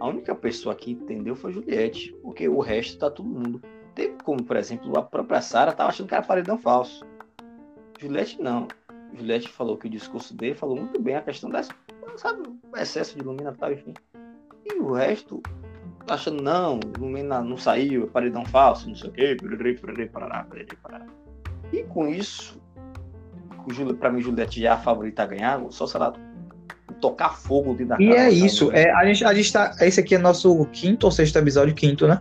[0.00, 3.62] a única pessoa que entendeu foi Juliette, porque o resto tá todo mundo.
[3.94, 7.04] Teve como, por exemplo, a própria Sara tava achando que era paredão falso.
[8.00, 8.68] Juliette não.
[9.12, 11.68] Juliette falou que o discurso dele falou muito bem a questão das,
[12.16, 12.42] sabe,
[12.76, 13.92] excesso de Lumina e tal, enfim.
[14.64, 15.42] E o resto
[16.06, 20.08] tá achando, não, Lumina não saiu, é paredão falso, não sei o quê, piriri, piriri,
[20.08, 20.68] parará, piriri.
[21.70, 22.60] E com isso,
[23.98, 26.12] pra mim, Juliette já é a favorita a ganhar, só será
[27.00, 29.74] tocar fogo dentro da E é isso, é, a, gente, a gente tá.
[29.80, 32.20] Esse aqui é nosso quinto ou sexto episódio, quinto, né?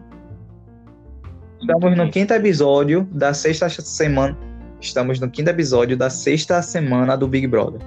[1.60, 4.38] Estamos no quinto episódio da sexta semana.
[4.80, 7.82] Estamos no quinto episódio da sexta semana do Big Brother.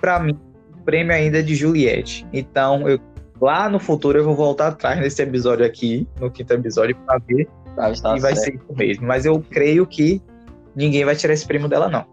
[0.00, 0.38] Pra mim,
[0.74, 2.26] o prêmio ainda é de Juliette.
[2.32, 3.00] Então, eu,
[3.40, 7.48] lá no futuro, eu vou voltar atrás nesse episódio aqui, no quinto episódio, pra ver
[7.76, 8.44] Tá, está e vai certo.
[8.44, 9.06] ser isso mesmo.
[9.06, 10.20] Mas eu creio que
[10.74, 12.06] ninguém vai tirar esse prêmio dela, não.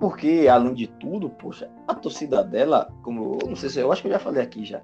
[0.00, 3.92] É porque, além de tudo, poxa, a torcida dela, como eu não sei se eu
[3.92, 4.80] acho que eu já falei aqui já.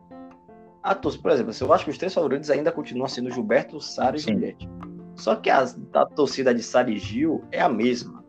[0.82, 4.16] A torcida, por exemplo, eu acho que os três favoritos ainda continuam sendo Gilberto, Sara
[4.16, 4.34] e Sim.
[4.34, 4.68] Juliette.
[5.16, 8.22] Só que a, a torcida de Sara e Gil é a mesma.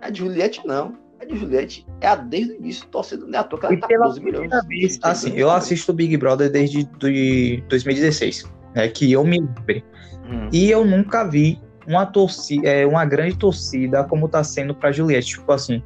[0.00, 0.98] A de Juliette não.
[1.20, 3.74] A de Juliette é a desde o início, torcida não é à toa que ela
[3.74, 4.50] E tá pela 12 milhões.
[4.66, 9.84] vez, assim, eu assisto o Big Brother desde de 2016, né, que eu me lembre.
[10.28, 10.48] Hum.
[10.52, 15.38] E eu nunca vi uma torcida, é, uma grande torcida como tá sendo pra Juliette.
[15.38, 15.80] Tipo assim,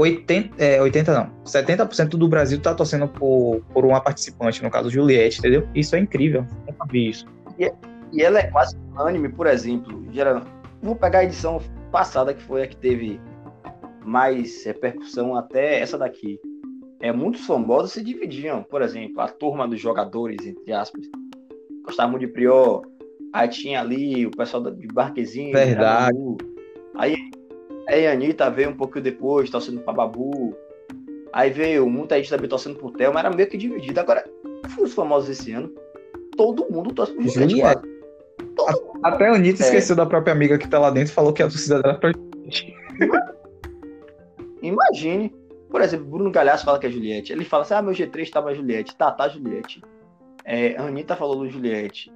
[0.00, 4.90] 80, é, 80 não, 70% do Brasil tá torcendo por, por uma participante, no caso
[4.90, 5.68] Juliette, entendeu?
[5.74, 6.46] Isso é incrível.
[6.66, 7.26] Nunca vi isso.
[8.12, 10.04] E ela é quase unânime, por exemplo.
[10.12, 10.42] Geral,
[10.82, 11.60] vou pegar a edição
[11.92, 13.20] passada, que foi a que teve
[14.04, 16.40] mais repercussão até essa daqui.
[17.00, 18.62] É, muitos famosos se dividiam.
[18.62, 21.06] Por exemplo, a turma dos jogadores, entre aspas,
[21.84, 22.82] gostava muito de Prior.
[23.32, 25.52] Aí tinha ali o pessoal de Barquezinho.
[25.52, 26.16] Verdade.
[26.96, 27.14] Aí,
[27.88, 30.56] aí a Anitta veio um pouquinho depois, torcendo pra Babu.
[31.32, 34.00] Aí veio muita gente também torcendo pro Thelma, era meio que dividido.
[34.00, 34.24] Agora,
[34.78, 35.72] os famosos esse ano,
[36.36, 37.86] todo mundo torce pro Juliette.
[37.86, 38.00] Mundo.
[39.02, 39.66] Até a Anitta É.
[39.66, 42.12] esqueceu da própria amiga que tá lá dentro e falou que a torcida dela pra
[44.62, 45.34] Imagine,
[45.70, 47.32] por exemplo, Bruno Galhaço fala que é Juliette.
[47.32, 49.82] Ele fala assim: ah, meu G3 tava Juliette, tá, tá Juliette.
[50.44, 52.12] É, a Anitta falou do Juliette.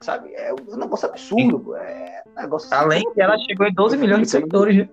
[0.00, 0.32] Sabe?
[0.34, 1.74] É um negócio absurdo.
[1.76, 4.76] É um negócio Além que ela chegou em 12 milhões de seguidores.
[4.76, 4.88] né?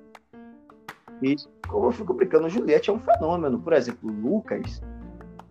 [1.67, 3.59] Como eu fico brincando, Juliette é um fenômeno.
[3.59, 4.81] Por exemplo, o Lucas,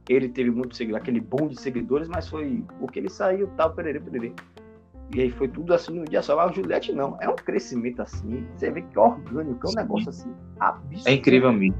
[0.09, 4.01] ele teve muito seguidor, aquele boom de seguidores, mas foi porque ele saiu, tal, pererê,
[4.01, 4.33] pererê.
[5.15, 6.37] E aí foi tudo assim no dia só.
[6.37, 7.17] Mas o Juliette não.
[7.21, 8.47] É um crescimento assim.
[8.57, 9.77] Você vê que é orgânico, é um Sim.
[9.77, 11.09] negócio assim absurdo.
[11.09, 11.77] É incrível mesmo.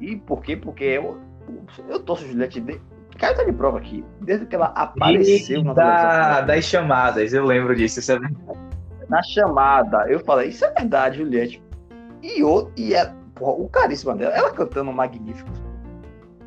[0.00, 0.56] E por quê?
[0.56, 1.18] Porque eu,
[1.88, 2.80] eu torço Juliette de.
[3.18, 4.04] Cara, tá de prova aqui.
[4.20, 7.98] Desde que ela apareceu E na da, das chamadas, eu lembro disso.
[7.98, 8.18] Isso é
[9.08, 11.62] na chamada, eu falei, isso é verdade, Juliette.
[12.22, 15.50] E, o, e é, porra, o carisma dela, ela cantando magnífico.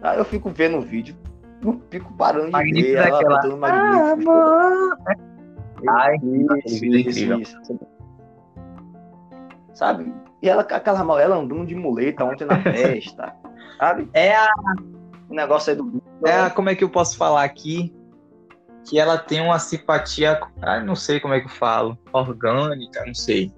[0.01, 1.15] Ah, eu fico vendo o vídeo,
[1.61, 4.31] não fico parando de Magnífico ver ela daquela, cantando magnífico.
[4.31, 4.97] Amor.
[5.89, 6.15] Ai,
[6.65, 7.79] Isso, isso, isso.
[9.73, 10.13] Sabe?
[10.41, 13.33] E ela com aquela ela andando de muleta ontem na festa.
[13.79, 14.07] Sabe?
[14.13, 14.49] É a,
[15.31, 16.03] O negócio aí do.
[16.25, 17.95] é a- Como é que eu posso falar aqui?
[18.85, 20.39] Que ela tem uma simpatia.
[20.61, 21.97] Ah, não sei como é que eu falo.
[22.11, 23.49] Orgânica, não sei.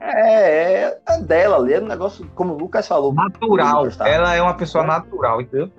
[0.00, 3.12] É, é, é dela ali, é um negócio, como o Lucas falou.
[3.12, 3.80] Natural.
[3.80, 4.08] Lucas, tá?
[4.08, 5.70] Ela é uma pessoa natural, entendeu?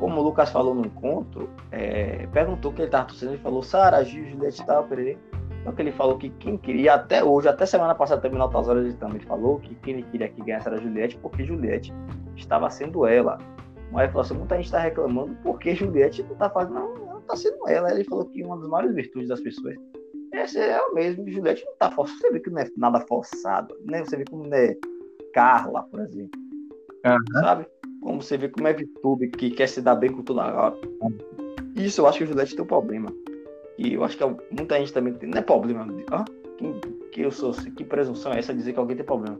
[0.00, 4.02] Como o Lucas falou no encontro, é, perguntou que ele tava torcendo, ele falou, Sara,
[4.04, 5.18] Gil, Juliette e tal, pererê.
[5.64, 8.84] Só que ele falou que quem queria, até hoje, até semana passada, terminar altas horas,
[8.84, 11.92] ele também falou que quem ele queria que ganhasse era a Juliette, porque Juliette
[12.36, 13.38] estava sendo ela.
[13.90, 17.20] Mas ele falou assim, muita gente está reclamando porque Juliette não tá fazendo, não, ela
[17.22, 17.90] tá sendo ela.
[17.90, 19.74] Ele falou que uma das maiores virtudes das pessoas
[20.56, 21.30] é o mesmo.
[21.30, 24.04] Juliette não tá forçada, você vê que não é nada forçado, né?
[24.04, 24.76] Você vê como não é
[25.32, 26.38] Carla, por exemplo.
[27.04, 27.18] Aham.
[27.40, 27.66] Sabe?
[28.02, 30.76] Como você vê como é VTube, que quer se dar bem com toda hora.
[31.74, 33.10] Isso eu acho que o Juliette tem um problema.
[33.78, 35.28] E eu acho que muita gente também tem.
[35.28, 35.86] Não é problema.
[36.12, 36.24] Ah,
[36.58, 36.72] que,
[37.10, 37.52] que eu sou.
[37.52, 39.38] Que presunção é essa dizer que alguém tem problema?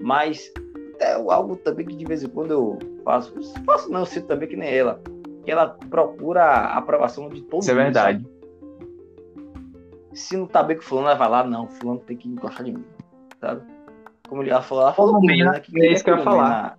[0.00, 0.52] Mas
[1.00, 3.32] é algo também que de vez em quando eu faço.
[3.64, 5.00] Faço não, eu sinto também que nem ela.
[5.44, 7.82] Que ela procura a aprovação de todo Isso é mundo.
[7.84, 8.22] verdade.
[8.22, 8.42] sabe?
[10.12, 12.72] Se não tá bem com fulano, ela vai lá, não, fulano tem que gostar de
[12.72, 12.84] mim.
[13.40, 13.62] Sabe?
[14.28, 16.78] Como ela falou, ela falou Lumena, comigo, né, é queria isso que eu ia Lumena-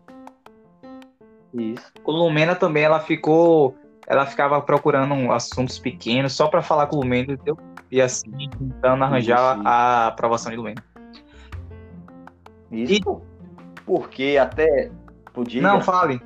[1.54, 1.92] Isso.
[2.06, 3.76] Lumena também ela ficou.
[4.08, 7.58] Ela ficava procurando assuntos pequenos só pra falar com o entendeu?
[7.90, 9.68] E assim, tentando arranjar Isso.
[9.68, 10.84] a aprovação de Lumena.
[12.72, 12.94] Isso.
[12.94, 13.02] E-
[13.86, 14.92] Porque até.
[15.34, 15.62] Podia.
[15.62, 16.22] Não, fale.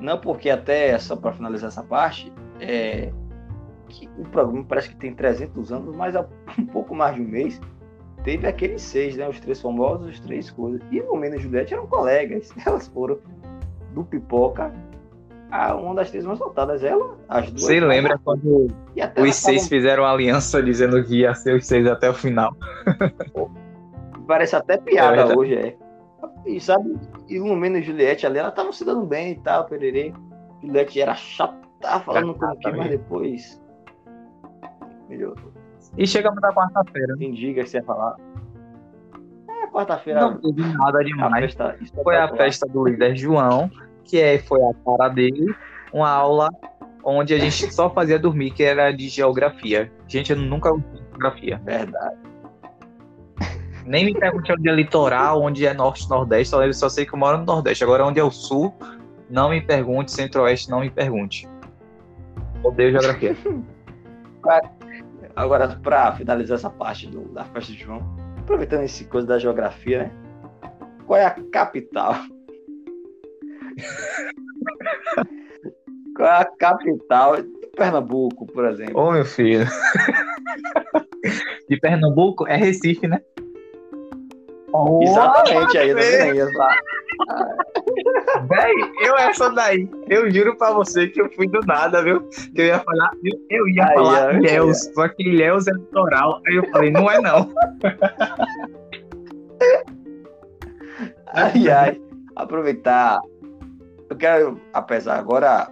[0.00, 3.12] Não, porque até, só para finalizar essa parte, é,
[3.88, 6.24] que o programa parece que tem 300 anos, mas há
[6.58, 7.60] um pouco mais de um mês
[8.22, 9.28] teve aqueles seis, né?
[9.28, 10.80] Os três famosos, os três coisas.
[10.90, 12.52] E Lumena e Juliette eram colegas.
[12.66, 13.18] Elas foram
[13.94, 14.72] do Pipoca
[15.50, 16.82] a uma das três mais votadas.
[16.84, 17.62] Ela, as duas.
[17.62, 21.66] Você lembra quando E até os seis falam- fizeram aliança dizendo que ia ser os
[21.66, 22.54] seis até o final?
[24.26, 25.38] Parece até É piada verdade.
[25.38, 25.76] hoje, é.
[26.46, 26.94] E sabe,
[27.28, 30.12] e Lumena e Juliette ali, ela estavam se dando bem e tal, pererê.
[30.62, 33.62] Juliette era chata, tava falando como que, mas depois.
[35.08, 35.52] Melhorou.
[35.96, 37.14] E chegamos na quarta-feira.
[37.18, 38.16] Quem diga que você ia falar.
[39.48, 40.20] É, quarta-feira.
[40.20, 41.44] Não teve nada demais.
[41.54, 43.70] festa Foi a festa do líder João,
[44.08, 45.54] que é, foi a cara dele,
[45.92, 46.48] uma aula
[47.04, 49.92] onde a gente só fazia dormir, que era de geografia.
[50.08, 51.60] Gente, eu nunca ouvi geografia.
[51.64, 52.16] Verdade.
[53.86, 57.18] Nem me pergunte onde é litoral, onde é norte, nordeste, só, só sei que eu
[57.18, 57.82] moro no nordeste.
[57.84, 58.74] Agora, onde é o sul,
[59.30, 61.48] não me pergunte, centro-oeste, não me pergunte.
[62.62, 63.34] Odeio geografia.
[65.34, 68.02] Agora, pra finalizar essa parte do- da festa de João,
[68.38, 70.10] aproveitando esse coisa da geografia, né?
[71.06, 72.14] Qual é a capital?
[76.16, 78.98] Qual é a capital de Pernambuco, por exemplo?
[79.00, 79.66] Ô, meu filho.
[81.68, 83.20] De Pernambuco é Recife, né?
[85.02, 86.38] Exatamente, aí, tá vendo aí?
[86.40, 86.80] Essa-
[88.48, 92.20] Véi, eu essa daí, eu juro pra você que eu fui do nada, viu?
[92.54, 95.72] Que eu ia falar, eu, eu ia Aí, falar ó, Ilhéus, só que Ilhéus é
[95.72, 96.40] litoral.
[96.46, 97.50] Aí eu falei, não é não.
[101.28, 102.00] Ai, ai.
[102.36, 103.20] Aproveitar.
[104.10, 105.70] Eu quero, apesar agora,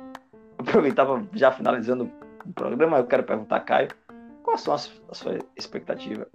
[0.58, 2.10] aproveitar pra, já finalizando
[2.44, 3.88] o programa, eu quero perguntar a Caio
[4.42, 6.26] quais são as, as suas expectativas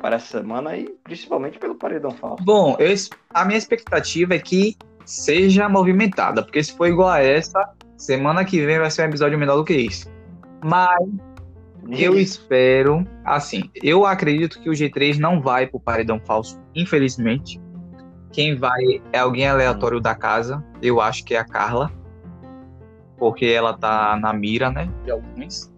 [0.00, 2.42] para essa semana e principalmente pelo Paredão Falso.
[2.44, 2.94] Bom, eu
[3.34, 8.64] a minha expectativa é que seja movimentada, porque se for igual a essa, semana que
[8.64, 10.10] vem vai ser um episódio menor do que isso.
[10.64, 10.98] Mas
[11.90, 17.60] eu espero, assim, eu acredito que o G3 não vai pro paredão falso, infelizmente.
[18.32, 21.90] Quem vai é alguém aleatório da casa, eu acho que é a Carla,
[23.16, 25.72] porque ela tá na mira, né, de alguns.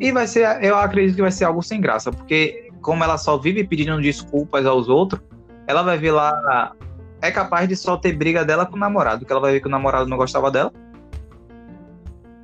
[0.00, 3.38] E vai ser, eu acredito que vai ser algo sem graça, porque como ela só
[3.38, 5.22] vive pedindo desculpas aos outros,
[5.66, 6.74] ela vai ver lá,
[7.20, 9.68] é capaz de só ter briga dela com o namorado, que ela vai ver que
[9.68, 10.72] o namorado não gostava dela.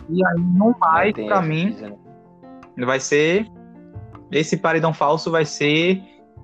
[0.09, 1.77] E aí, no mais, Tem pra mim,
[2.79, 3.47] vai ser
[4.31, 6.03] esse paredão falso vai ser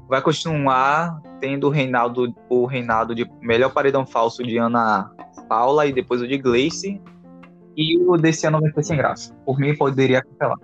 [0.09, 5.11] vai continuar tendo o Reinaldo o Reinaldo de melhor paredão falso de Ana
[5.46, 6.98] Paula e depois o de Gleice
[7.76, 10.57] e o desse ano vai ser sem graça por mim poderia cancelar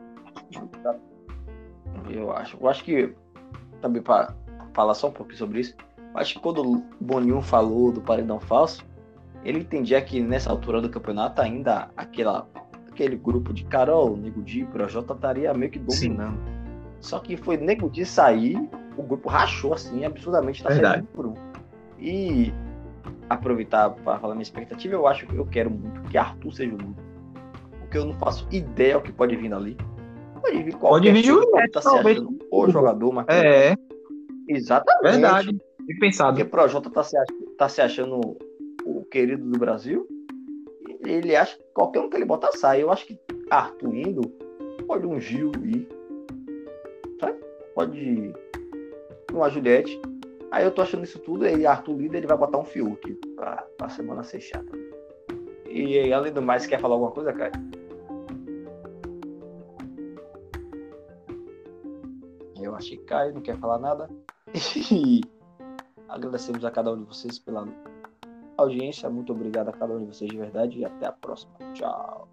[2.09, 2.57] Eu acho.
[2.59, 3.15] Eu acho que,
[3.83, 4.35] também para
[4.73, 8.41] falar só um pouquinho sobre isso, eu acho que quando o Boninho falou do paredão
[8.41, 8.83] falso,
[9.45, 12.49] ele entendia que nessa altura do campeonato ainda aquela,
[12.91, 16.41] aquele grupo de Carol, Nego Di, Projota estaria meio que dominando.
[17.01, 18.59] Só que foi Nego Di sair,
[19.01, 20.95] o grupo rachou assim, absurdamente, tá Verdade.
[20.95, 21.35] saindo um um.
[21.99, 22.53] E
[23.29, 26.79] aproveitar para falar minha expectativa, eu acho que eu quero muito que Arthur seja o
[26.79, 27.03] líder.
[27.81, 29.77] Porque eu não faço ideia o que pode vir dali.
[30.41, 33.75] Pode vir qualquer Pode vir Juliette, tá achando o jogador, mas é
[34.49, 35.03] exatamente.
[35.13, 37.27] verdade e pensado Porque Projota tá se, ach-
[37.59, 38.21] tá se achando
[38.85, 40.07] o querido do Brasil.
[41.05, 42.83] Ele acha que qualquer um que ele botar sai.
[42.83, 43.19] Eu acho que
[43.51, 44.21] Arthur indo,
[44.87, 45.89] pode um Gil ir.
[47.21, 47.39] Sabe?
[47.75, 48.33] Pode
[49.31, 50.01] ir uma Juliette.
[50.51, 53.65] Aí eu tô achando isso tudo, aí Arthur líder, ele vai botar um Fiuk pra,
[53.79, 54.73] pra semana ser chata.
[55.69, 57.53] E além do mais, quer falar alguma coisa, cara?
[62.61, 64.11] Eu acho que Caio não quer falar nada.
[64.93, 65.21] E
[66.09, 67.67] agradecemos a cada um de vocês pela
[68.57, 69.09] audiência.
[69.09, 71.53] Muito obrigado a cada um de vocês de verdade e até a próxima.
[71.73, 72.29] Tchau.